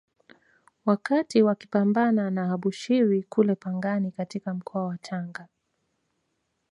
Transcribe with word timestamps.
Wakati 0.85 1.41
wakipambana 1.41 2.29
na 2.31 2.53
Abushiri 2.53 3.23
kule 3.23 3.55
Pangani 3.55 4.11
katika 4.11 4.53
mkoa 4.53 4.85
wa 4.87 4.97
Tanga 4.97 5.47